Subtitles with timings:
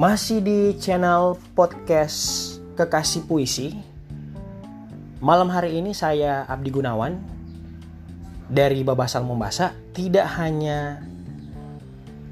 [0.00, 3.76] Masih di channel podcast Kekasih Puisi.
[5.20, 7.20] Malam hari ini saya Abdi Gunawan
[8.48, 11.04] dari Babasal Membasa tidak hanya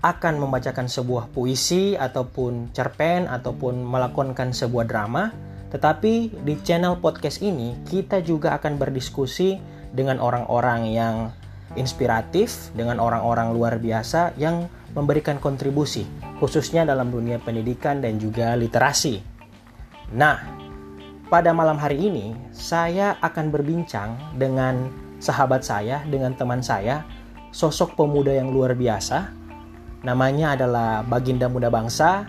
[0.00, 5.28] akan membacakan sebuah puisi ataupun cerpen ataupun melakonkan sebuah drama,
[5.68, 9.60] tetapi di channel podcast ini kita juga akan berdiskusi
[9.92, 11.16] dengan orang-orang yang
[11.76, 16.08] inspiratif, dengan orang-orang luar biasa yang memberikan kontribusi,
[16.40, 19.20] khususnya dalam dunia pendidikan dan juga literasi.
[20.16, 20.40] Nah,
[21.28, 24.88] pada malam hari ini saya akan berbincang dengan
[25.20, 27.04] sahabat saya, dengan teman saya,
[27.52, 29.28] sosok pemuda yang luar biasa.
[30.06, 32.24] Namanya adalah Baginda Muda Bangsa.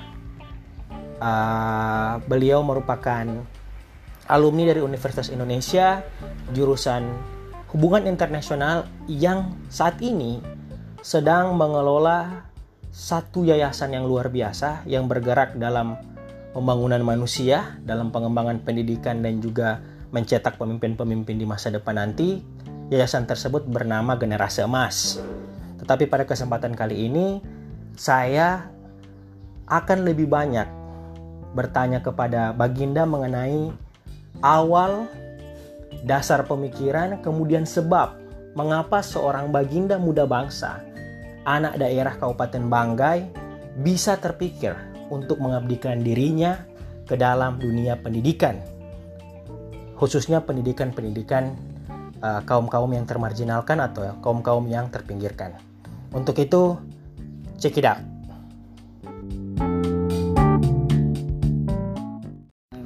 [1.19, 3.27] Uh, beliau merupakan
[4.31, 5.99] alumni dari Universitas Indonesia,
[6.55, 7.07] jurusan
[7.69, 10.41] Hubungan Internasional yang saat ini
[11.05, 12.48] sedang mengelola
[12.89, 15.97] satu yayasan yang luar biasa yang bergerak dalam
[16.51, 22.41] pembangunan manusia, dalam pengembangan pendidikan dan juga mencetak pemimpin-pemimpin di masa depan nanti.
[22.89, 25.21] Yayasan tersebut bernama Generasi Emas.
[25.77, 27.37] Tetapi pada kesempatan kali ini
[27.93, 28.65] saya
[29.69, 30.65] akan lebih banyak
[31.53, 33.69] bertanya kepada Baginda mengenai
[34.41, 35.05] awal
[36.05, 38.17] dasar pemikiran kemudian sebab
[38.57, 40.81] mengapa seorang Baginda muda bangsa
[41.49, 43.19] anak daerah Kabupaten Banggai
[43.81, 44.77] bisa terpikir
[45.09, 46.61] untuk mengabdikan dirinya
[47.09, 48.61] ke dalam dunia pendidikan,
[49.97, 51.57] khususnya pendidikan-pendidikan
[52.21, 55.57] uh, kaum-kaum yang termarginalkan atau kaum-kaum yang terpinggirkan.
[56.13, 56.77] Untuk itu,
[57.57, 57.97] check it out.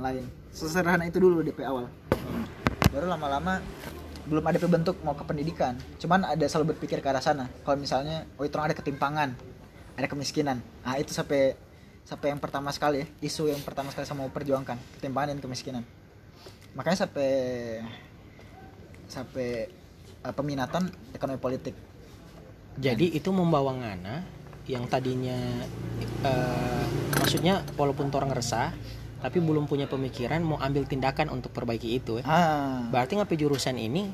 [0.04, 1.88] lain sesederhana itu dulu DP awal
[2.92, 3.64] baru lama-lama
[4.24, 5.76] belum ada bentuk mau ke pendidikan.
[6.00, 7.52] Cuman ada selalu berpikir ke arah sana.
[7.64, 9.36] Kalau misalnya oh itu ada ketimpangan
[9.94, 10.58] ada kemiskinan.
[10.82, 11.54] Nah itu sampai
[12.04, 15.84] sampai yang pertama sekali isu yang pertama sekali saya mau perjuangkan ketimpangan dan kemiskinan.
[16.74, 17.30] Makanya sampai
[19.08, 19.70] sampai
[20.26, 21.76] uh, peminatan ekonomi politik.
[22.74, 24.26] Jadi itu membawa ngana
[24.66, 25.38] yang tadinya
[26.26, 26.86] uh,
[27.20, 28.72] maksudnya walaupun orang resah
[29.24, 32.28] tapi belum punya pemikiran mau ambil tindakan untuk perbaiki itu ya.
[32.28, 32.84] Ah.
[32.92, 34.12] Berarti ngapain jurusan ini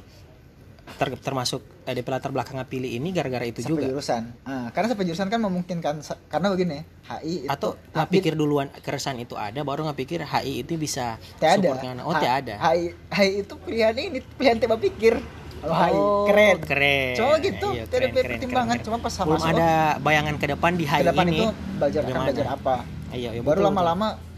[0.97, 3.89] ter, termasuk eh, di latar belakang pilih ini gara-gara itu sampai juga.
[3.89, 4.23] jurusan.
[4.45, 5.93] Ah, karena sampai jurusan kan memungkinkan
[6.29, 6.77] karena begini,
[7.09, 11.17] HI itu atau nggak pikir duluan keresan itu ada baru nggak pikir HI itu bisa
[11.41, 12.05] tidak ada.
[12.05, 12.55] Oh, tidak ada.
[12.69, 15.17] HI HI itu pilihan ini pilihan tiba pikir.
[15.65, 15.99] Oh, HI
[16.29, 16.57] keren.
[16.63, 17.13] Keren.
[17.17, 20.85] Coba gitu, iya, tidak ada pertimbangan, cuma pas sama Belum ada bayangan ke depan di
[20.85, 21.37] HI ke depan ini.
[21.41, 21.47] itu
[21.81, 22.75] belajar akan belajar apa.
[23.09, 24.28] Iya, iya, baru lama-lama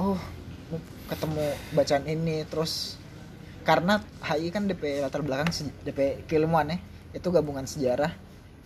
[0.00, 0.18] oh
[1.06, 2.98] ketemu bacaan ini terus
[3.62, 5.50] karena HI kan DP latar belakang
[5.82, 6.78] DP keilmuan ya
[7.14, 8.12] itu gabungan sejarah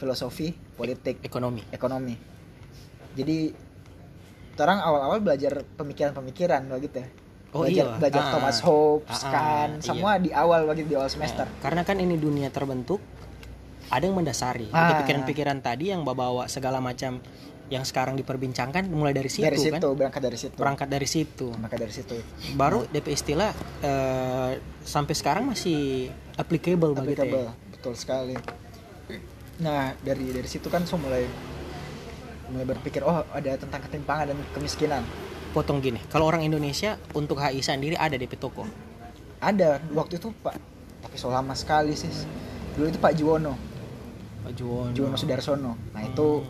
[0.01, 2.17] filosofi politik ekonomi ekonomi
[3.17, 3.53] jadi
[4.61, 7.09] orang awal-awal belajar pemikiran-pemikiran begitu ya
[7.51, 9.83] Oh belajar, iya, belajar ah, Thomas Hobbes ah, kan iya.
[9.83, 11.51] semua di awal begitu di awal semester.
[11.51, 13.03] Nah, karena kan ini dunia terbentuk
[13.91, 15.03] ada yang mendasari Ah.
[15.03, 17.19] pikiran-pikiran tadi yang bawa segala macam
[17.71, 19.95] yang sekarang diperbincangkan mulai dari situ, dari situ kan?
[19.95, 20.55] berangkat dari situ.
[20.59, 21.47] Berangkat dari situ.
[21.55, 22.17] Berangkat dari situ.
[22.59, 28.37] Baru DP istilah eh, sampai sekarang masih applicable, begitu applicable ya betul sekali.
[29.65, 31.25] Nah dari dari situ kan so mulai
[32.53, 35.03] mulai berpikir oh ada tentang ketimpangan dan kemiskinan.
[35.57, 38.69] Potong gini kalau orang Indonesia untuk HI sendiri ada DP toko?
[39.41, 40.61] Ada waktu itu pak
[41.01, 42.13] tapi so lama sekali sih
[42.77, 43.57] dulu itu Pak Juwono.
[44.45, 44.93] Pak Juwono.
[44.93, 45.73] Juwono Sudarsono.
[45.97, 46.45] Nah itu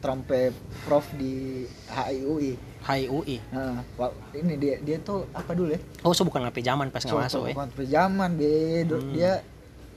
[0.00, 0.50] trompe
[0.82, 3.84] prof di HIUI HIUI nah
[4.32, 5.80] ini dia dia tuh apa dulu ya?
[6.00, 7.54] Oh so bukan HP zaman pas nggak So, masuk ya?
[7.54, 8.52] bukan pejaman be.
[8.82, 9.12] Hmm.
[9.12, 9.32] dia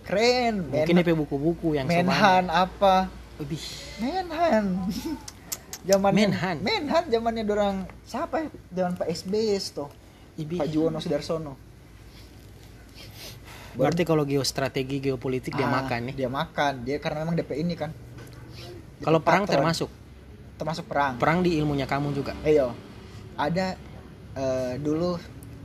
[0.03, 0.67] keren.
[0.67, 3.07] Mungkin DP buku-buku yang menhan apa?
[3.39, 3.63] Lebih
[3.97, 4.63] menhan.
[5.83, 6.63] Zaman Menhan?
[6.63, 8.47] menhan zamannya dorang siapa ya?
[8.71, 9.91] Zaman Pak SBY tuh
[10.35, 10.55] Ibi.
[10.55, 11.59] Pak Juwono Sudarsono.
[13.73, 16.15] Berarti kalau geostrategi geopolitik dia Ah, makan nih.
[16.15, 16.73] dia makan.
[16.85, 17.89] Dia karena memang DP ini kan
[19.03, 19.89] kalau perang termasuk
[20.53, 22.71] termasuk perang perang di ilmunya kamu juga Ayo,
[23.35, 23.75] ada
[24.33, 25.17] eh, dulu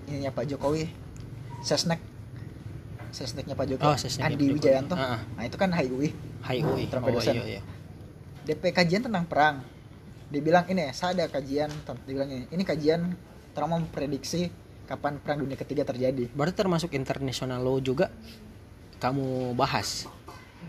[0.04, 0.88] ininya Pak Jokowi,
[1.60, 2.00] sesnek,
[3.10, 4.46] sesneknya Pak Jokowi, Oh, sesneknya Andi.
[4.50, 4.94] Wijayanto.
[4.94, 5.20] Ah, ah.
[5.36, 6.08] Nah itu kan HIUI,
[6.42, 7.34] HIUI Trompe oh dosen.
[7.34, 7.62] iya iya
[8.42, 9.60] DP kajian tentang perang.
[10.28, 13.12] Dia bilang ini, saya ada kajian, tent- dia bilang ini, ini kajian
[13.52, 14.48] terang memprediksi
[14.84, 16.32] kapan perang dunia ketiga terjadi.
[16.32, 18.08] berarti termasuk international law juga
[18.96, 20.08] kamu bahas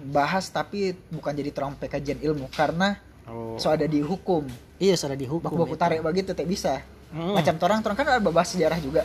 [0.10, 2.98] Bahas tapi bukan jadi terang kajian ilmu karena
[3.28, 4.48] oh so ada di hukum,
[4.80, 5.82] iya sudah dihukum baku-baku itu.
[5.82, 6.82] tarik begitu tak bisa.
[7.10, 7.34] Hmm.
[7.34, 9.02] macam orang orang kan ada bahas sejarah juga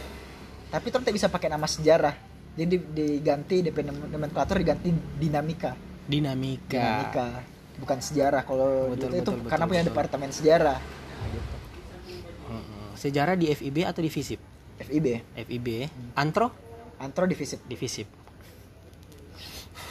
[0.69, 2.13] tapi orang tak bisa pakai nama sejarah
[2.53, 3.81] jadi diganti DP
[4.13, 5.73] nomenklatur diganti dinamika
[6.05, 7.29] dinamika dinamika
[7.81, 9.93] bukan sejarah kalau Betul, itu, itu betul, karena betul, punya betul.
[9.97, 10.79] departemen sejarah
[11.25, 11.57] Nah, gitu.
[12.95, 14.41] Sejarah di FIB atau di FISIP?
[14.85, 15.69] FIB FIB.
[16.17, 16.53] Antro
[17.01, 18.09] antro di FISIP di FISIP.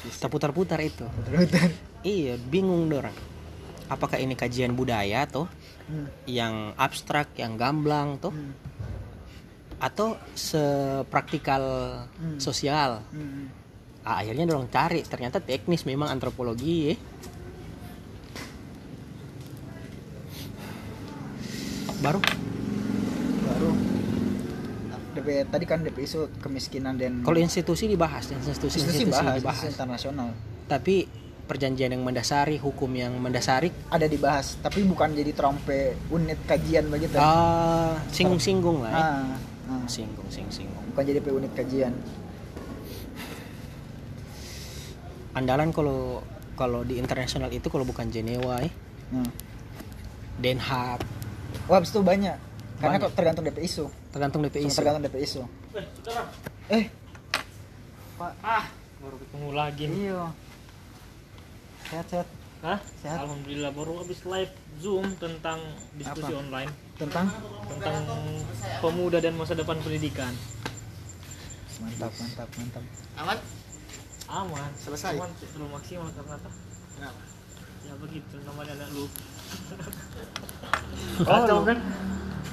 [0.04, 1.08] Kita putar-putar itu.
[1.08, 1.72] Betul-betul.
[2.04, 3.16] Iya, bingung dorang.
[3.88, 5.48] Apakah ini kajian budaya tuh
[5.84, 6.08] Hmm.
[6.24, 8.56] yang abstrak, yang gamblang tuh Hmm.
[9.80, 11.64] atau sepraktikal
[12.16, 12.40] Hmm.
[12.40, 13.04] sosial?
[13.12, 13.52] Hmm.
[14.04, 16.96] Ah, akhirnya dorong cari, ternyata teknis memang antropologi ya.
[22.04, 22.20] Baru
[25.24, 29.56] DP tadi kan DP isu kemiskinan dan kalau institusi dibahas, institusi, institusi institusi bahas, dibahas.
[29.64, 30.30] institusi internasional
[30.68, 30.96] Tapi
[31.44, 37.16] perjanjian yang mendasari, hukum yang mendasari ada dibahas tapi bukan jadi trompe unit kajian begitu
[37.16, 39.00] ah singgung-singgung lah ya.
[39.00, 39.08] ah,
[39.72, 39.88] ah.
[39.88, 40.84] Singgung, sing-singgung.
[40.92, 41.96] bukan jadi unit kajian
[45.34, 46.22] Andalan kalau
[46.54, 48.70] kalau di internasional itu kalau bukan Jenewa ya,
[49.10, 49.26] nah.
[50.38, 51.02] Den Haag,
[51.66, 52.38] wah itu banyak
[52.84, 54.68] karena kok tergantung DP isu tergantung DPI.
[54.68, 55.42] Cuma tergantung DP isu
[56.68, 56.86] eh
[58.40, 59.96] Ah, baru ketemu lagi nih.
[60.08, 60.32] iya
[61.84, 62.28] sehat sehat
[62.64, 62.80] Hah?
[63.04, 63.20] Sehat.
[63.28, 64.48] Alhamdulillah baru habis live
[64.80, 65.60] Zoom tentang
[66.00, 66.40] diskusi Apa?
[66.40, 67.28] online tentang
[67.68, 68.08] tentang
[68.80, 70.32] pemuda dan masa depan pendidikan.
[71.84, 72.84] mantap mantap mantap
[73.18, 73.38] aman
[74.32, 74.72] Aman.
[74.80, 75.20] Selesai?
[75.20, 76.50] Cuman belum maksimal karena apa?
[76.96, 77.22] kenapa
[77.84, 79.04] Ya begitu namanya anak lu.
[79.04, 79.10] Oh,
[81.28, 81.78] Kacau kan?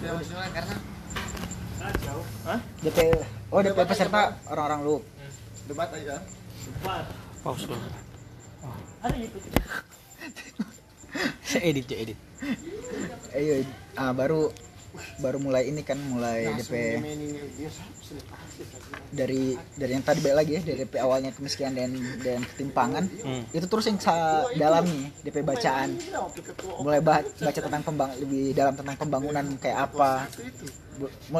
[0.00, 0.76] Karena
[1.80, 2.18] Kacau.
[2.44, 2.60] Hah?
[2.84, 2.98] DP
[3.52, 4.96] oh DP peserta orang-orang lu
[5.68, 6.20] debat aja
[6.60, 7.04] Cepat.
[7.40, 7.88] Pause dulu.
[9.00, 9.38] Ada gitu.
[11.40, 12.18] Saya edit, ya edit.
[13.32, 13.64] iya
[13.96, 14.52] ah, baru
[15.18, 18.10] baru mulai ini kan mulai DP pasti
[19.10, 19.42] dari
[19.74, 21.90] dari yang tadi balik lagi ya dari DP awalnya kemiskinan dan
[22.20, 23.04] dan ketimpangan.
[23.22, 23.42] Hmm.
[23.50, 25.98] itu terus yang saya dalami DP bacaan.
[26.80, 30.26] Mulai ba- baca tentang pembang lebih dalam tentang pembangunan kayak apa.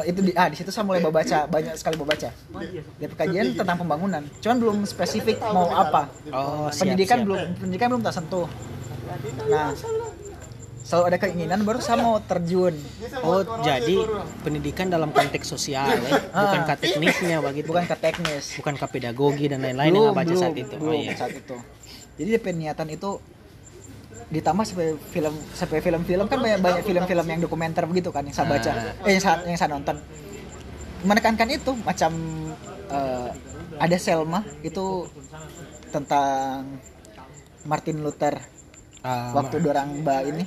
[0.03, 2.29] Itu di, ah di situ saya mulai baca banyak sekali baca
[2.97, 4.23] DP kajian tentang pembangunan.
[4.39, 6.09] Cuman belum spesifik mau apa.
[6.31, 7.27] Oh, siap, pendidikan siap.
[7.27, 8.47] belum pendidikan belum tak sentuh.
[9.51, 9.75] Nah
[10.91, 12.75] selalu ada keinginan baru saya mau terjun.
[13.23, 14.03] Oh, jadi
[14.43, 17.71] pendidikan dalam konteks sosial ya, bukan ke teknisnya begitu.
[17.71, 18.59] bukan ke teknis.
[18.59, 20.75] Bukan ke pedagogi dan lain-lain yang baca saat itu.
[20.75, 21.15] belum oh iya.
[21.15, 21.55] saat itu.
[22.19, 22.29] Jadi
[22.59, 23.23] niatan itu
[24.35, 26.27] ditambah sampai film sampai film-film.
[26.27, 28.71] Kan banyak banyak film-film yang dokumenter begitu kan yang saya baca.
[28.75, 29.07] Ah.
[29.07, 29.95] eh yang saya, yang saya nonton.
[31.07, 32.11] Menekankan itu macam
[32.91, 33.29] eh,
[33.79, 35.07] ada Selma itu
[35.87, 36.67] tentang
[37.63, 38.43] Martin Luther
[39.01, 40.43] Ah, waktu dorang mbak ini.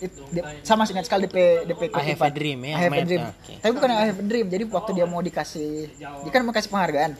[0.00, 1.36] It- dia- saya masih ingat sekali DP
[1.66, 3.04] DP I have a dream, ya, I have a Ahmed.
[3.04, 3.22] dream.
[3.22, 3.52] Oke.
[3.60, 6.50] tapi bukan yang I have a dream jadi waktu dia mau dikasih dia kan mau
[6.50, 7.12] kasih penghargaan.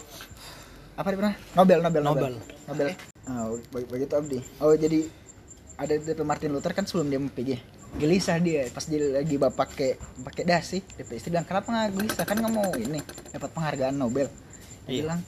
[0.93, 2.33] Apa dia pernah Nobel Nobel Nobel.
[2.65, 2.89] Nobel.
[3.23, 4.39] Oh, bag- begitu Abdi.
[4.59, 5.13] Oh jadi
[5.75, 7.51] ada DP Martin Luther kan sebelum dia mau PG
[7.93, 9.91] gelisah dia pas dia lagi bapak pakai
[10.25, 12.25] pakai dasi DP istri bilang kenapa nggak gelisah?
[12.25, 14.33] Kan nggak mau ini dapat penghargaan Nobel.
[14.83, 14.89] Iya.
[14.89, 15.21] dia bilang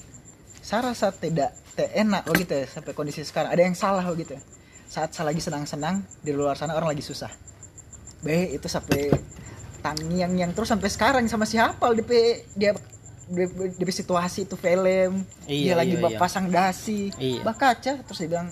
[0.59, 3.53] saya rasa tidak tidak enak begitu ya sampai kondisi sekarang.
[3.53, 4.43] Ada yang salah begitu ya.
[4.95, 7.27] Saat saya lagi senang-senang di luar sana orang lagi susah
[8.23, 9.11] be itu sampai
[9.83, 12.13] tangiang yang terus sampai sekarang sama si hafal DP
[12.55, 12.79] dia
[13.27, 16.21] DP, DP situasi itu film Iya, dia lagi iya, iya.
[16.21, 17.43] pasang dasi Iya.
[17.43, 18.49] bah kaca terus dia bilang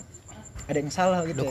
[0.67, 1.49] ada yang salah gitu ya.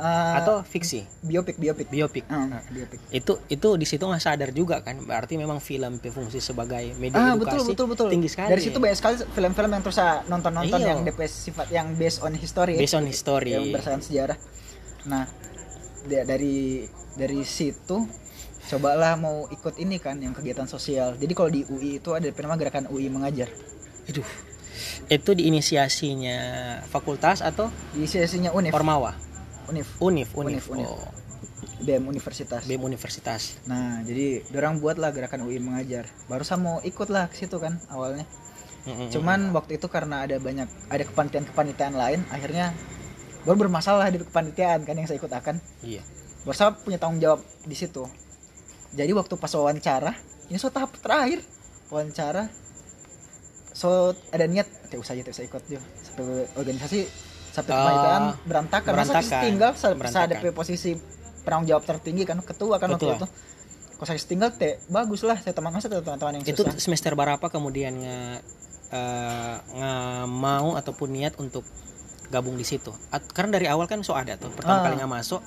[0.00, 2.24] Eh, atau fiksi, biopik biopik biopik.
[2.26, 6.96] Ah, biopik Itu itu di situ nggak sadar juga kan, berarti memang film berfungsi sebagai
[6.96, 8.48] media ah edukasi betul betul betul tinggi sekali.
[8.48, 10.88] dari situ banyak sekali film-film yang terus saya nonton-nonton Iya.
[10.90, 13.52] yang DP sifat yang based on history based on history.
[13.52, 14.38] yang berdasarkan sejarah.
[15.04, 15.28] Nah,
[16.06, 18.08] da- dari dari situ
[18.66, 21.12] cobalah mau ikut ini kan yang kegiatan sosial.
[21.14, 23.52] Jadi kalau di UI itu ada nama gerakan UI mengajar.
[24.06, 24.24] Aduh.
[25.06, 26.38] Itu diinisiasinya
[26.86, 29.12] fakultas atau Di sesinya Unif, Ormawa?
[29.70, 30.66] Unif, Unif, Unif.
[30.66, 30.90] Unif, Unif.
[30.90, 31.10] Oh,
[31.80, 32.66] BEM Universitas.
[32.66, 33.56] BEM Universitas.
[33.64, 36.10] Nah, jadi orang buatlah gerakan UI mengajar.
[36.26, 38.26] Baru saya mau ikut lah ke situ kan awalnya.
[38.84, 39.12] Mm-mm.
[39.12, 42.72] Cuman waktu itu karena ada banyak ada kepanitiaan-kepanitiaan lain, akhirnya
[43.44, 45.56] baru bermasalah di kepanitiaan kan yang saya ikut akan.
[45.84, 46.02] Iya.
[46.44, 48.04] Baru saya punya tanggung jawab di situ.
[48.90, 50.16] Jadi waktu pas wawancara,
[50.50, 51.44] ini so tahap terakhir
[51.92, 52.50] wawancara,
[53.70, 55.84] so ada niat, tidak usah aja, tidak usah ikut juga.
[56.02, 56.24] Sampai
[56.58, 57.00] organisasi,
[57.50, 58.90] sampai Oh, kepanitiaan berantakan.
[58.92, 59.40] Masa berantakan.
[59.42, 60.90] tinggal, saya, saya ada posisi
[61.40, 63.16] penanggung jawab tertinggi kan, ketua kan Ketua.
[63.16, 63.26] waktu itu.
[63.92, 65.36] Kalau saya tinggal, teh bagus lah.
[65.36, 66.76] Saya teman saya teman-teman yang Itu susah.
[66.76, 68.18] semester berapa kemudian nge,
[68.90, 71.66] eh, nge- mau ataupun niat untuk
[72.26, 72.94] gabung di situ?
[73.10, 74.48] At- karena dari awal kan so ada tuh.
[74.48, 74.84] Pertama Ah.
[74.84, 75.42] kali nggak masuk,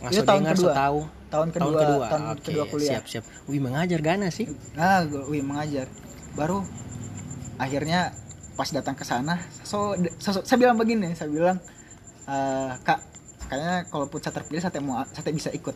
[0.00, 0.74] nggak Itu so tahun dengar, so kedua.
[0.74, 0.98] tahu.
[1.26, 2.88] Tahun kedua, tahun kedua, tahun Oke, kedua kuliah.
[2.88, 3.24] siap siap.
[3.44, 4.46] Wih mengajar Gana sih.
[4.72, 5.90] Nah, gue wih, mengajar.
[6.32, 6.62] Baru
[7.56, 8.14] akhirnya
[8.54, 11.58] pas datang ke sana, so, so- saya bilang begini, saya bilang,
[12.24, 13.02] "Eh, kak,
[13.46, 15.74] kayaknya kalaupun saya terpilih, saya mau, saya bisa ikut.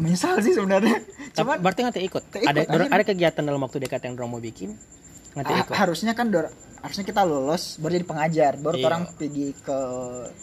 [0.00, 0.96] Misal sih sebenarnya.
[1.36, 2.24] Cuman berarti nggak ikut.
[2.32, 2.88] Ikut, Ada akhirnya.
[2.88, 4.72] ada kegiatan dalam waktu dekat yang dorong mau bikin.
[5.36, 5.74] Nggak ha- ikut.
[5.76, 6.50] harusnya kan dor-
[6.80, 8.86] harusnya kita lulus baru jadi pengajar, baru Iya.
[8.88, 9.78] orang pergi ke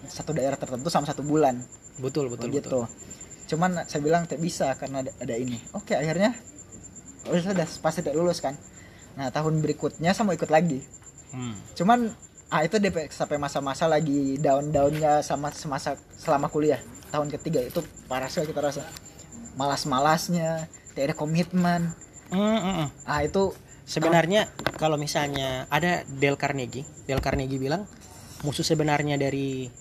[0.06, 1.58] satu daerah tertentu sama satu bulan.
[1.98, 2.62] Betul betul gitu.
[2.62, 2.84] betul.
[3.50, 5.58] Cuman saya bilang tidak bisa karena ada, ada ini.
[5.74, 6.38] Oke, akhirnya
[7.26, 8.54] oh, sudah pasti tidak lulus kan.
[9.18, 10.86] Nah, tahun berikutnya saya mau ikut lagi.
[11.34, 11.58] Hmm.
[11.74, 12.14] Cuman
[12.48, 16.80] ah itu DP sampai masa-masa lagi down-downnya sama semasa selama kuliah
[17.12, 18.88] tahun ketiga itu parah sekali kita rasa
[19.60, 20.64] malas-malasnya
[20.96, 21.92] tidak ada komitmen
[22.32, 22.88] hmm, hmm.
[23.04, 23.52] ah itu
[23.88, 27.88] Sebenarnya kalau misalnya ada Dale Carnegie, Dale Carnegie bilang
[28.44, 29.72] musuh sebenarnya dari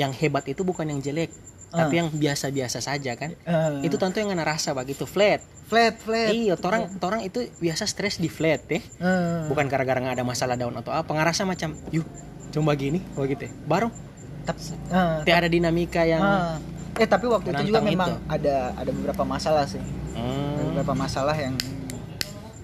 [0.00, 1.28] yang hebat itu bukan yang jelek,
[1.72, 3.30] tapi yang biasa-biasa saja kan.
[3.36, 5.38] eh, Itu tentu yang ngana rasa begitu flat.
[5.64, 8.82] flat flat Iya, orang orang itu biasa stres di flat deh.
[8.82, 12.02] Eh, Bukan gara-gara nggak ada masalah down atau apa, ngerasa macam, yuk
[12.50, 13.46] coba gini, oh gitu.
[13.46, 13.52] ya.
[13.64, 13.94] Baru
[14.42, 16.58] tap- eh, tidak ada dinamika yang eh.
[16.96, 18.26] eh tapi waktu itu juga memang itu.
[18.28, 21.54] ada ada beberapa masalah sih ada Hmm, beberapa masalah yang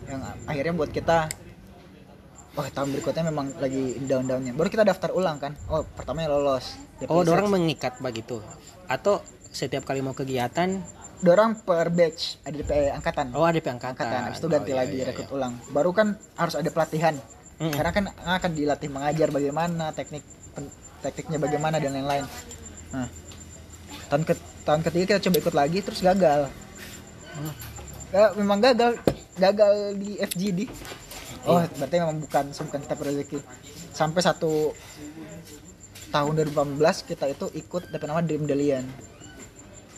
[0.04, 1.30] yang akhirnya buat kita
[2.52, 6.74] oh tahun berikutnya memang lagi down-downnya baru kita daftar ulang kan oh pertamanya lolos
[7.06, 8.40] Oh, orang mengikat begitu.
[8.86, 10.82] Atau setiap kali mau kegiatan,
[11.24, 13.32] dorang per batch ada DP angkatan.
[13.32, 13.92] Oh ada angkatan.
[13.94, 15.34] angkatan habis itu ganti Oh, iya, lagi iya, rekrut iya.
[15.36, 15.52] ulang.
[15.72, 17.16] Baru kan harus ada pelatihan.
[17.56, 17.72] Mm-mm.
[17.72, 20.20] karena kan akan dilatih mengajar bagaimana teknik
[20.52, 20.68] pen-
[21.00, 22.28] tekniknya bagaimana dan lain-lain.
[22.92, 23.08] Nah
[24.12, 24.34] tahun ke
[24.68, 26.52] tahun ketiga kita coba ikut lagi terus gagal.
[27.32, 27.54] Hmm.
[28.12, 29.00] Ya, memang gagal
[29.40, 30.68] gagal di FGD
[31.48, 33.38] oh berarti memang bukan bukan kita rezeki.
[33.96, 34.76] Sampai satu
[36.10, 38.86] tahun 2018 kita itu ikut DP nama Dream Delian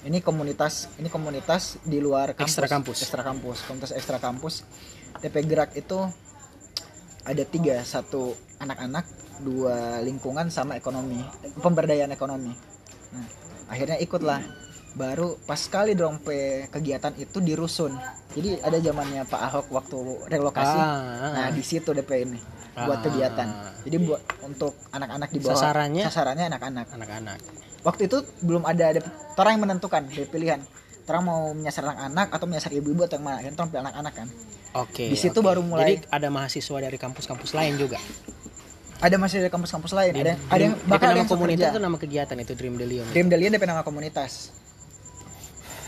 [0.07, 2.55] ini komunitas ini komunitas di luar kampus.
[2.55, 2.97] Ekstra kampus.
[3.03, 4.55] ekstra kampus komunitas ekstra kampus.
[5.19, 5.99] DP gerak itu
[7.27, 9.05] ada tiga satu anak-anak
[9.43, 11.19] dua lingkungan sama ekonomi
[11.59, 12.55] pemberdayaan ekonomi.
[13.15, 13.27] Nah,
[13.69, 14.41] akhirnya ikutlah.
[14.99, 17.93] Baru pas sekali dong pe kegiatan itu di rusun.
[18.35, 20.79] Jadi ada zamannya Pak Ahok waktu relokasi.
[20.81, 22.41] Ah, nah di situ DP ini
[22.81, 23.03] buat Ah.
[23.03, 23.49] kegiatan
[23.83, 26.05] jadi buat untuk anak-anak di bawah Sasarannya?
[26.05, 27.39] sasarannya anak-anak anak-anak.
[27.81, 29.01] waktu itu belum ada ada
[29.35, 30.61] orang yang menentukan dari pilihan
[31.05, 34.29] orang mau menyasar anak-anak atau menyasar ibu-ibu atau yang mana kan orang pilih anak-anak kan
[34.77, 35.09] Oke.
[35.09, 35.49] Di situ oke.
[35.49, 37.97] baru mulai- Jadi ada mahasiswa dari kampus-kampus lain juga.
[38.99, 41.69] ada masih dari kampus-kampus lain Di- ada Dream- ada yang DP bahkan ada yang komunitas
[41.71, 43.07] itu nama kegiatan itu Dream Delium.
[43.09, 44.53] Dream Delian DP nama komunitas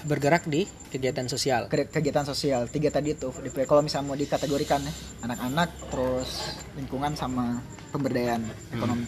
[0.02, 1.66] Bergerak di kegiatan sosial.
[1.66, 3.28] Ke- kegiatan sosial tiga tadi itu
[3.64, 4.92] kalau misalnya mau dikategorikan ya
[5.23, 6.30] anak-anak terus
[6.73, 8.40] lingkungan sama pemberdayaan
[8.71, 9.04] ekonomi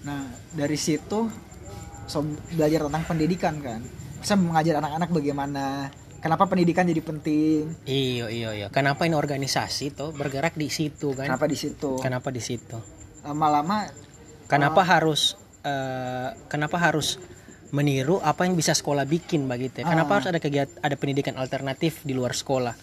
[0.00, 1.28] nah dari situ
[2.06, 3.84] so belajar tentang pendidikan kan
[4.16, 8.66] bisa mengajar anak-anak bagaimana kenapa pendidikan jadi penting Iya iya iya.
[8.68, 11.28] Kenapa ini organisasi tuh bergerak di situ kan?
[11.28, 12.80] kenapa di situ Kenapa di situ?
[13.20, 13.84] lama-lama
[14.48, 17.20] Kenapa harus eh, kenapa harus
[17.70, 19.80] meniru apa yang bisa sekolah bikin begitu?
[19.80, 19.86] ya?
[19.86, 20.14] Kenapa Ah.
[20.18, 22.74] harus ada kegiatan ada pendidikan alternatif di luar sekolah?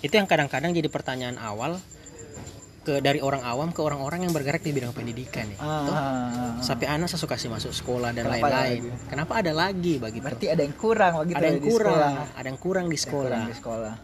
[0.00, 1.80] Itu yang kadang-kadang jadi pertanyaan awal
[2.84, 5.56] ke dari orang awam ke orang-orang yang bergerak di bidang pendidikan ya.
[5.56, 8.92] Toh, ah, sampai anak saya suka sih masuk sekolah dan lain-lain.
[9.08, 10.20] Kenapa ada lagi begitu?
[10.20, 12.36] berarti ada yang kurang begitu ada yang di kurang, sekolah.
[12.36, 13.24] ada yang kurang di sekolah.
[13.24, 13.94] Kurang di sekolah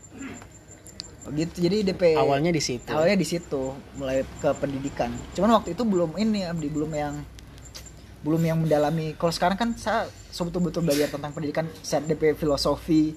[1.21, 2.91] begitu jadi DP Awalnya di situ.
[2.91, 3.63] awalnya di situ
[3.95, 7.15] mulai ke pendidikan cuman waktu itu belum ini Abdi belum yang
[8.21, 9.17] belum yang mendalami.
[9.17, 13.17] Kalau sekarang kan saya betul-betul belajar tentang pendidikan saya DP filosofi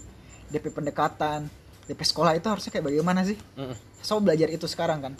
[0.50, 1.52] DP pendekatan
[1.84, 3.36] DP sekolah itu harusnya kayak bagaimana sih?
[3.60, 3.76] Mm-mm.
[4.00, 5.14] saya belajar itu sekarang kan.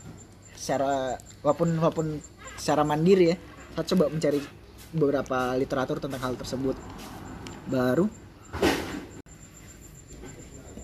[0.56, 2.08] Secara walaupun walaupun
[2.56, 3.38] secara mandiri ya
[3.76, 4.40] saya coba mencari
[4.96, 6.78] beberapa literatur tentang hal tersebut.
[7.68, 8.08] Baru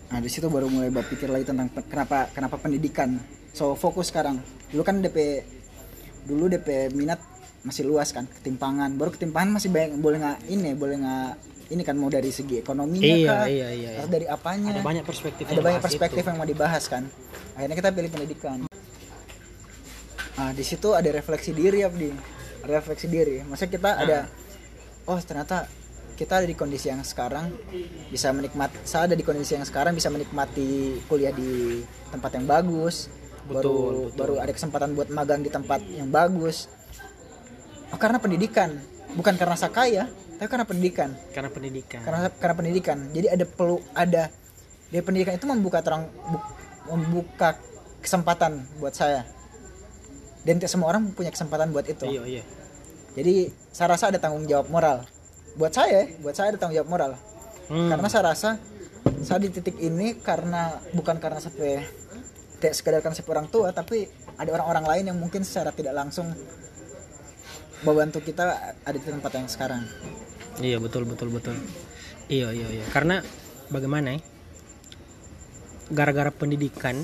[0.09, 3.15] nah di situ baru mulai berpikir lagi tentang kenapa kenapa pendidikan?
[3.55, 4.43] So fokus sekarang.
[4.75, 5.47] Dulu kan DP
[6.27, 7.21] dulu DP minat
[7.63, 8.95] masih luas kan ketimpangan.
[8.95, 11.31] Baru ketimpangan masih banyak boleh nggak ini boleh nggak
[11.69, 13.45] ini kan mau dari segi ekonominya Iya, kah?
[13.45, 13.99] iya, iya, iya.
[14.01, 14.73] atau dari apanya?
[14.73, 15.43] Ada banyak perspektif.
[15.45, 16.29] ada yang banyak perspektif itu.
[16.33, 17.03] yang mau dibahas kan.
[17.53, 18.57] Akhirnya kita pilih pendidikan.
[20.39, 22.09] Nah di situ ada refleksi diri ya di
[22.65, 23.43] refleksi diri.
[23.45, 24.19] Maksudnya kita ada
[25.05, 25.69] oh ternyata
[26.15, 27.47] kita ada di kondisi yang sekarang
[28.11, 31.79] bisa menikmati saya ada di kondisi yang sekarang bisa menikmati kuliah di
[32.11, 33.07] tempat yang bagus
[33.47, 36.67] baru baru ada kesempatan buat magang di tempat yang bagus
[37.93, 38.79] oh, karena pendidikan.
[39.17, 40.05] Bukan karena saya kaya
[40.39, 41.09] tapi karena pendidikan.
[41.35, 41.99] Karena pendidikan.
[42.05, 42.97] karena karena pendidikan.
[43.11, 44.23] Jadi ada perlu ada
[44.87, 46.47] dari pendidikan itu membuka terang bu-
[46.95, 47.59] membuka
[47.99, 49.27] kesempatan buat saya.
[50.47, 52.07] Dan tidak semua orang punya kesempatan buat itu.
[52.07, 52.43] Iya iya.
[53.17, 55.03] jadi saya rasa ada tanggung jawab moral.
[55.59, 57.11] Buat saya buat saya ada tanggung jawab moral.
[57.69, 57.85] Hmm.
[57.85, 58.57] karena saya rasa
[59.21, 61.85] saya di titik ini karena bukan karena sampai
[62.57, 64.09] tidak sekedar karena orang tua tapi
[64.41, 66.33] ada orang-orang lain yang mungkin secara tidak langsung
[67.83, 69.83] membantu kita ada di tempat yang sekarang
[70.59, 71.55] Iya betul betul betul.
[72.27, 72.85] Iya iya iya.
[72.91, 73.23] Karena
[73.71, 74.21] bagaimana ya?
[75.89, 77.01] Gara-gara pendidikan,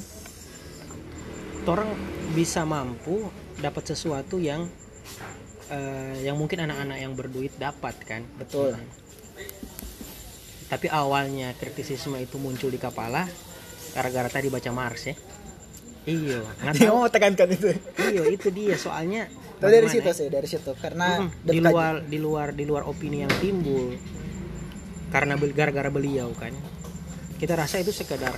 [1.66, 1.90] orang
[2.36, 3.32] bisa mampu
[3.64, 4.68] dapat sesuatu yang
[5.72, 8.22] eh, yang mungkin anak-anak yang berduit dapat kan.
[8.36, 8.76] Betul.
[10.68, 13.24] Tapi awalnya kritisisme itu muncul di kepala
[13.96, 15.16] gara-gara tadi baca Marx ya.
[16.06, 17.72] Iya, nggak mau tekankan itu.
[17.98, 19.32] Iya itu dia soalnya.
[19.56, 20.16] Tapi dari situ ya?
[20.16, 21.48] sih, dari situ karena Mm-mm.
[21.48, 23.96] di luar di luar di luar opini yang timbul
[25.16, 26.52] karena gara-gara beliau kan
[27.40, 28.36] kita rasa itu sekedar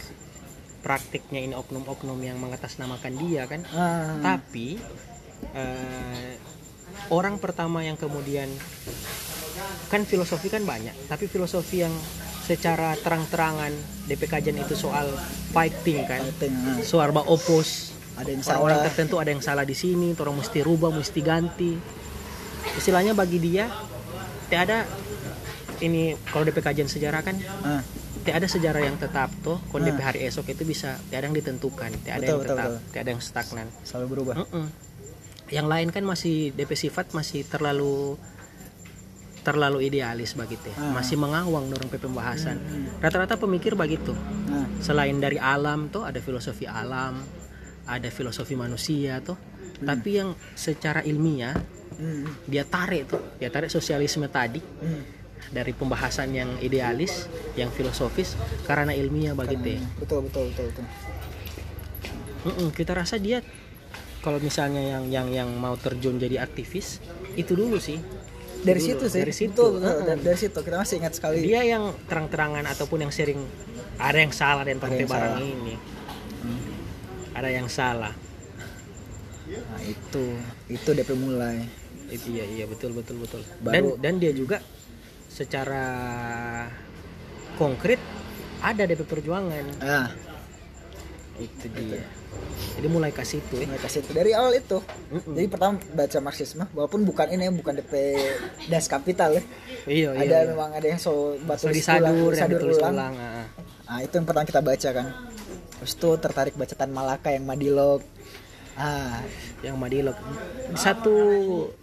[0.86, 4.78] praktiknya ini oknum-oknum yang mengatasnamakan dia kan Ah, tapi
[5.58, 6.38] eh,
[7.10, 8.50] orang pertama yang kemudian
[9.90, 11.94] kan filosofi kan banyak tapi filosofi yang
[12.46, 13.74] secara terang-terangan
[14.08, 15.12] DP kajian itu soal
[15.52, 16.80] fighting kan fighting, ah.
[16.86, 18.82] soal opos ada yang salah.
[18.84, 21.74] tertentu ada yang salah di sini orang mesti rubah mesti ganti
[22.74, 23.70] istilahnya bagi dia
[24.46, 24.78] tidak ada
[25.80, 27.82] ini kalau DP kajian sejarah kan Ah,
[28.20, 29.88] tidak ada sejarah yang tetap tuh kalau Ah.
[29.88, 32.70] DP hari esok itu bisa tidak ada yang ditentukan tidak ada Betul, yang betul, tetap
[32.84, 34.36] tidak ada yang stagnan selalu berubah.
[34.42, 34.66] Mm-mm.
[35.48, 38.20] yang lain kan masih DP sifat masih terlalu
[39.40, 40.76] terlalu idealis begitu ya.
[40.76, 40.92] Ah.
[40.94, 42.60] masih mengawang dorong pe pembahasan
[42.98, 44.12] rata-rata pemikir begitu
[44.48, 47.24] Nah, selain dari alam tuh ada filosofi alam
[47.88, 49.40] ada filosofi manusia tuh
[49.78, 51.54] tapi yang secara ilmiah
[51.96, 55.02] hmm, dia tarik tuh dia tarik sosialisme tadi hmm.
[55.50, 57.26] dari pembahasan yang idealis
[57.56, 60.86] yang filosofis karena ilmiah begitu ya betul betul betul betul.
[62.48, 63.42] Mm-mm, kita rasa dia
[64.20, 67.00] kalau misalnya yang yang yang mau terjun jadi aktivis
[67.36, 68.00] itu dulu sih
[68.58, 69.20] Dari Dulu, situ sih.
[69.22, 70.02] dari situ Betul, betul.
[70.02, 71.46] Dari, dari situ kita masih ingat sekali.
[71.46, 73.38] dia yang terang-terangan ataupun yang sering
[74.02, 75.46] ada yang salah dan yang barang salah.
[75.46, 75.76] ini
[77.38, 78.14] ada yang salah
[79.48, 80.24] Nah, itu
[80.68, 81.64] itu DP mulai.
[82.08, 84.60] itu iya iya betul betul betul dan Baru- dan dia juga
[85.30, 85.84] secara
[87.56, 87.96] konkret
[88.60, 90.12] ada DP perjuangan Ah,
[91.38, 92.04] itu dia
[92.74, 94.78] jadi mulai ke situ ya mereka situ dari awal itu.
[95.08, 95.34] Mm-mm.
[95.34, 97.94] Jadi pertama baca Marxisme, walaupun bukan ini bukan DP
[98.68, 99.44] Das Kapital ya.
[99.86, 100.50] iya iya, ada iya.
[100.52, 102.94] memang ada yang so batu So, ulang, disadur yang disadur ditulis ulang.
[102.94, 103.46] ulang ah.
[103.88, 105.08] Nah, itu yang pertama kita baca kan.
[105.78, 108.02] Terus itu tertarik baca Tan Malaka yang Madilog.
[108.74, 109.26] Ah,
[109.62, 110.14] yang Madilog
[110.76, 111.16] satu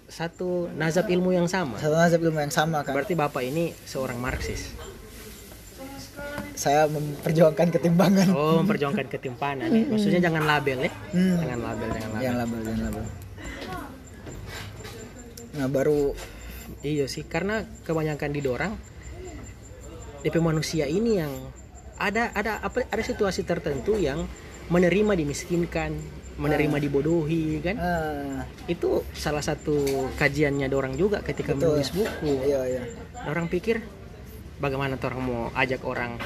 [0.06, 2.94] satu nazab ilmu yang sama satu nazab ilmu yang sama kan.
[2.94, 4.70] berarti bapak ini seorang Marxis
[6.54, 8.30] Saya memperjuangkan ketimbangan.
[8.30, 9.90] oh memperjuangkan ketimpanan ya.
[9.90, 11.34] maksudnya jangan label ya Hmm.
[11.36, 13.04] jangan label jangan label Jangan label, jangan label.
[15.54, 16.00] Nah, baru
[16.80, 18.72] iya sih karena kebanyakan didorang
[20.22, 21.34] DP manusia ini yang
[21.96, 24.26] ada ada apa ada situasi tertentu yang
[24.68, 25.94] menerima dimiskinkan
[26.34, 31.78] menerima dibodohi kan ah, itu salah satu kajiannya dorang juga ketika Betul.
[31.78, 32.82] menulis buku iya iya.
[33.30, 33.78] orang pikir
[34.58, 36.18] bagaimana orang mau ajak orang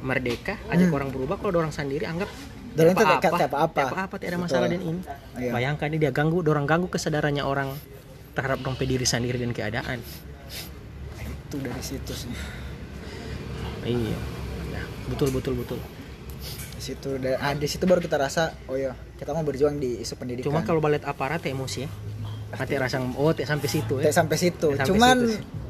[0.00, 2.32] merdeka ajak orang berubah kalau orang sendiri anggap
[2.72, 3.20] Dan itu apa Hmm.
[3.20, 3.82] kayak apa-apa.
[4.08, 5.00] apa tidak ada masalah dan ini
[5.36, 5.52] Iya.
[5.52, 7.68] bayangkan ini dia ganggu orang ganggu kesadarannya orang
[8.32, 10.00] terhadap dong diri sendiri dan keadaan
[11.20, 12.32] Itu dari situ sih.
[13.84, 14.16] iya
[14.72, 15.78] Nah, betul betul betul
[16.76, 20.18] Di situ ah, di situ baru kita rasa oh iya, kita mau berjuang di isu
[20.18, 20.50] pendidikan.
[20.50, 21.90] cuma kalau balet aparat emosi ya
[22.52, 24.68] mati rasa oh tidak sampai situ ya Tidak sampai situ.
[24.76, 25.60] Sampai Cuman situ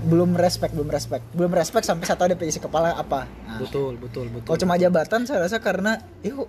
[0.00, 1.24] belum respect, belum respect.
[1.36, 3.28] Belum respect sampai satu ada isi kepala apa.
[3.28, 6.48] Nah, betul betul betul kalau cuma jabatan saya rasa karena yuk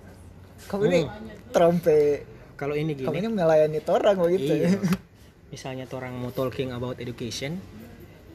[0.72, 1.00] kamu ini
[1.52, 2.24] trompe
[2.56, 4.52] kalau ini kamu gini ini melayani orang begitu.
[4.56, 4.68] Iya.
[5.52, 7.60] Misalnya tuh orang mau talking about education,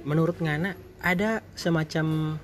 [0.06, 2.38] menurut Ngana ada semacam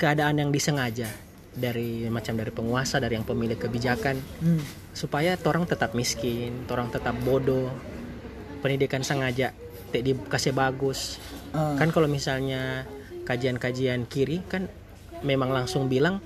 [0.00, 1.12] keadaan yang disengaja
[1.52, 4.64] dari macam dari penguasa, dari yang pemilik kebijakan Hmm.
[4.96, 7.68] supaya orang tetap miskin, orang tetap bodoh.
[8.64, 9.52] Pendidikan sengaja
[9.92, 11.20] tidak dikasih bagus.
[11.52, 11.76] Ah.
[11.76, 12.88] Kan kalau misalnya
[13.28, 14.72] kajian-kajian kiri kan
[15.20, 16.24] memang langsung bilang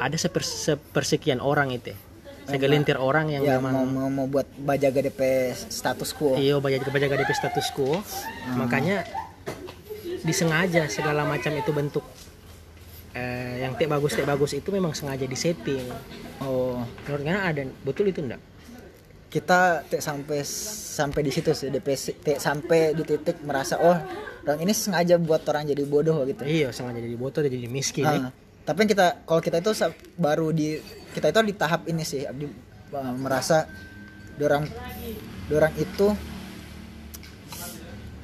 [0.00, 1.92] ada seper- sepersekian orang itu.
[2.44, 5.20] Segelintir orang yang ya memang mau, mau, mau buat bajaga DP
[5.56, 6.36] status quo.
[6.36, 8.04] Iya, banyak kebajaga DP status quo.
[8.52, 9.08] Makanya
[10.20, 12.04] disengaja segala macam itu bentuk
[13.14, 15.86] eh, yang tidak bagus tidak bagus itu memang sengaja disetting.
[16.42, 18.42] Oh, Menurut Ngana ada betul itu enggak?
[19.34, 20.46] kita tidak sampai
[20.94, 21.88] sampai di situ sih DP
[22.22, 23.98] tidak sampai di titik merasa oh
[24.46, 26.46] orang ini sengaja buat orang jadi bodoh gitu.
[26.46, 28.06] Iya, sengaja jadi botol jadi miskin.
[28.06, 28.30] Ah,
[28.62, 29.74] tapi kita kalau kita itu
[30.14, 30.78] baru di
[31.18, 32.46] kita itu di tahap ini sih di,
[32.94, 33.66] uh, merasa
[34.38, 34.70] dorang
[35.50, 36.14] dorang itu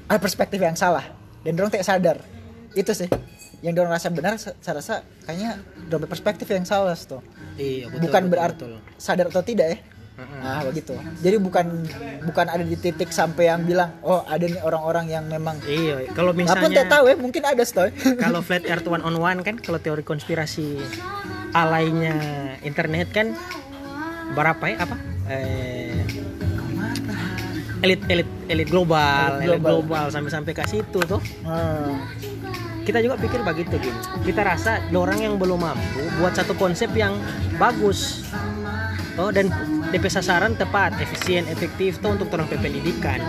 [0.06, 1.10] ada perspektif yang salah
[1.42, 2.16] dan dorang tidak sadar
[2.72, 3.08] itu sih
[3.60, 7.20] yang dorang rasa benar sa- saya rasa kayaknya dorang perspektif yang salah tuh
[7.54, 8.00] Iya, betul.
[8.02, 8.72] bukan betul, berarti betul.
[8.96, 9.78] sadar atau tidak ya
[10.20, 10.92] Nah, begitu.
[11.16, 11.64] Jadi bukan
[12.22, 16.30] bukan ada di titik sampai yang bilang, "Oh, ada nih orang-orang yang memang Iya, kalau
[16.30, 17.88] Apa misalnya tidak tahu ya, mungkin ada stoy.
[18.20, 20.76] kalau flat earth one on one kan kalau teori konspirasi
[21.52, 22.20] alainya
[22.60, 23.32] internet kan
[24.30, 26.04] berapa ya apa eh,
[27.80, 29.72] elit elit elit global Elit elit global.
[29.80, 31.96] global sampai sampai ke situ tuh Hmm.
[32.90, 37.14] Kita juga pikir begitu gitu kita rasa orang yang belum mampu buat satu konsep yang
[37.54, 38.26] bagus
[39.14, 39.46] oh dan
[39.94, 43.22] DP sasaran tepat efisien efektif tuh untuk orang pendidikan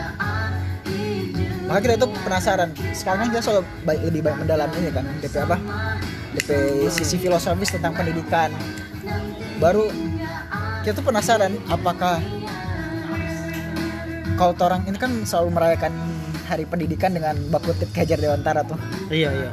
[1.71, 2.76] Maka kita itu penasaran.
[2.91, 5.56] Sekarang kita selalu baik, lebih baik mendalam ini kan, DP apa?
[6.36, 6.50] DP
[6.91, 8.52] sisi filosofis tentang pendidikan.
[9.56, 9.88] Baru
[10.84, 12.19] kita tuh penasaran apakah
[14.36, 15.95] kalau orang ini kan selalu merayakan
[16.51, 18.75] hari pendidikan dengan bakutip kejar dewantara tuh.
[19.07, 19.51] iya iya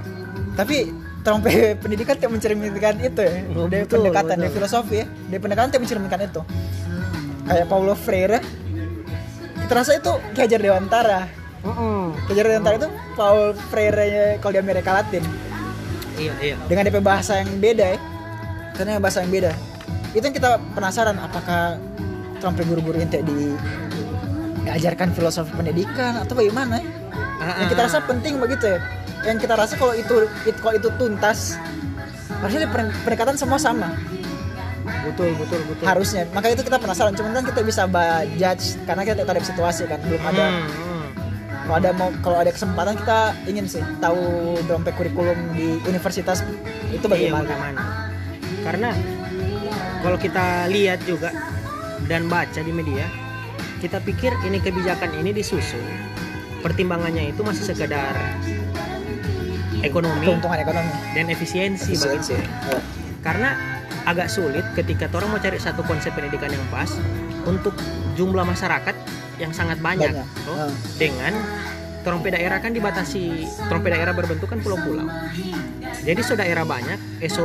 [0.58, 0.90] Tapi
[1.22, 3.32] terong pe- pendidikan tidak mencerminkan itu ya.
[3.54, 4.58] Oh, dari betul, pendekatan dari betul.
[4.58, 5.06] filosofi ya.
[5.06, 6.40] Dari pendekatan tidak mencerminkan itu.
[7.46, 8.40] Kayak Paulo Freire
[9.62, 11.28] kita rasa itu kejar dewantara.
[12.26, 15.20] Kejar dewantara itu Paul Freire kalau di Amerika Latin
[16.18, 17.98] iya iya dengan DP bahasa yang beda ya.
[18.74, 19.52] Karena bahasa yang beda.
[20.14, 21.78] Itu yang kita penasaran apakah
[22.40, 23.54] guru-guru yang tidak di
[24.68, 26.86] diajarkan filosofi pendidikan atau bagaimana ya?
[27.64, 28.78] yang kita rasa penting begitu ya?
[29.24, 30.28] Yang kita rasa kalau itu,
[30.60, 31.56] kalau itu tuntas
[32.38, 33.96] harusnya pen- pendekatan semua sama.
[35.08, 35.84] Betul betul betul.
[35.84, 36.28] Harusnya.
[36.30, 37.16] Maka itu kita penasaran.
[37.16, 37.88] Cuman kan kita bisa
[38.36, 40.00] judge karena kita tidak ada situasi kan?
[40.04, 40.44] Belum ada.
[40.48, 41.06] Hmm, hmm.
[41.68, 46.40] kalau ada mau kalau ada kesempatan kita ingin sih tahu dompet kurikulum di universitas
[46.88, 47.44] itu Iya, bagaimana.
[47.44, 47.80] bagaimana?
[48.64, 48.90] Karena
[50.00, 51.32] kalau kita lihat juga
[52.08, 53.04] dan baca di media,
[53.78, 55.82] kita pikir ini kebijakan ini disusun
[56.60, 58.14] pertimbangannya itu masih sekedar
[59.80, 62.78] ekonomi keuntungan ekonomi dan efisiensi, efisiensi Ya.
[63.22, 63.50] karena
[64.04, 66.90] agak sulit ketika orang mau cari satu konsep pendidikan yang pas
[67.46, 67.76] untuk
[68.16, 68.94] jumlah masyarakat
[69.38, 70.28] yang sangat banyak, Banyak.
[70.50, 70.72] Hmm.
[70.98, 71.32] dengan
[72.08, 73.44] trompe daerah kan dibatasi.
[73.68, 75.04] Trompe daerah berbentuk kan pulau-pulau.
[76.08, 77.44] Jadi so daerah banyak eh so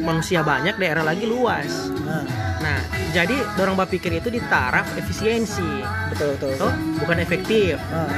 [0.00, 1.92] manusia banyak daerah lagi luas.
[2.64, 2.80] Nah,
[3.12, 5.84] jadi orang berpikir itu di taraf efisiensi.
[6.08, 6.72] Betul betul, betul.
[7.04, 7.76] bukan efektif.
[7.92, 8.08] Nah,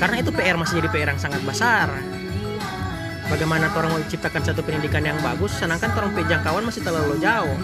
[0.00, 1.92] karena itu PR masih jadi PR yang sangat besar.
[3.28, 7.58] Bagaimana orang mau ciptakan satu pendidikan yang bagus sedangkan orang jangkauan masih terlalu jauh.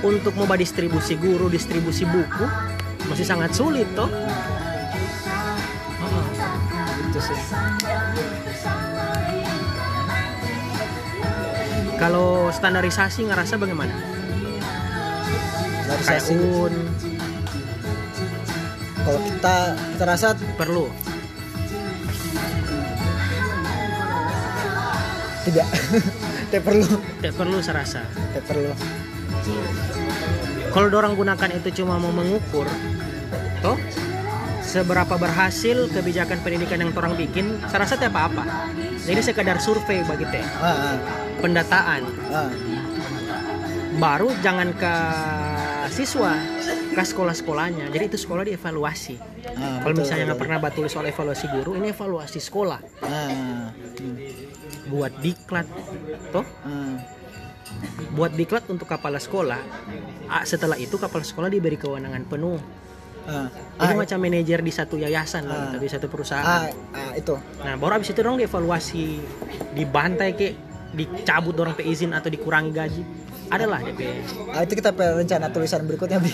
[0.00, 2.72] Untuk mau distribusi guru distribusi buku
[3.04, 4.08] masih sangat sulit toh
[7.14, 7.38] itu sih.
[11.94, 13.94] Kalau standarisasi ngerasa bagaimana?
[16.02, 16.74] Sisi UN
[19.06, 19.56] kalau kita
[19.94, 20.90] kita rasa perlu.
[25.46, 25.66] Tidak.
[26.50, 26.88] Tidak perlu.
[27.22, 28.02] Tidak perlu saya rasa.
[28.10, 28.74] Tidak perlu.
[30.74, 32.66] Kalau orang gunakan itu cuma mau mengukur
[33.62, 33.78] toh
[34.74, 38.74] seberapa berhasil kebijakan pendidikan yang orang bikin saya rasa tidak apa-apa.
[39.06, 40.42] Jadi sekedar survei bagi teh.
[40.58, 40.98] Ah,
[41.38, 42.02] pendataan.
[42.34, 42.50] Ah, ah.
[43.94, 44.94] baru jangan ke
[45.94, 46.34] siswa
[46.90, 47.86] ke sekolah-sekolahnya.
[47.94, 49.14] Jadi itu sekolah dievaluasi.
[49.54, 52.82] Ah, kalau misalnya nggak pernah batulis soal evaluasi guru ini evaluasi sekolah.
[53.06, 53.70] Ah,
[54.90, 55.70] buat diklat
[56.34, 56.42] toh?
[56.66, 56.98] Ah.
[58.14, 59.62] buat diklat untuk kepala sekolah.
[60.26, 62.83] Ah, setelah itu kepala sekolah diberi kewenangan penuh
[63.24, 65.70] Ah, Jadi ah, macam manajer di satu yayasan Ah.
[65.70, 66.44] atau di satu ah, perusahaan.
[66.92, 69.04] ah, itu Nah, baru abis itu dong dievaluasi,
[69.72, 70.52] dibantai ke,
[70.90, 73.02] dicabut orang pe izin atau dikurangi gaji.
[73.46, 74.00] Adalah DP.
[74.50, 76.32] ah, itu kita rencana tulisan berikutnya Bi.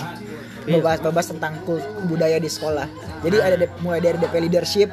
[0.62, 0.76] Iya.
[0.76, 1.52] membahas membahas tentang
[2.04, 2.84] budaya di sekolah
[3.20, 4.92] jadi ada de- mulai dari DP leadership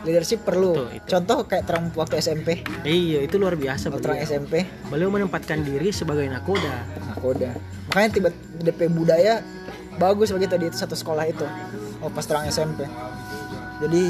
[0.00, 1.06] leadership perlu Betul, itu.
[1.06, 4.32] contoh kayak Trump waktu SMP Iya, itu luar biasa waktu Trump beliau.
[4.32, 4.54] SMP
[4.88, 6.88] Beliau menempatkan diri sebagai nakoda.
[7.04, 7.52] nakoda
[7.86, 9.44] makanya tiba DP budaya
[10.00, 11.44] bagus begitu di satu sekolah itu.
[12.00, 12.88] Oh pas terang SMP
[13.78, 14.02] jadi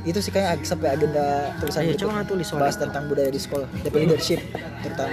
[0.00, 1.24] itu sih kayaknya ag- sampai agenda
[1.56, 2.08] tulisan Ayo, berikutnya.
[2.10, 4.40] coba tulis bahas tentang budaya di sekolah DP leadership
[4.80, 5.12] terutama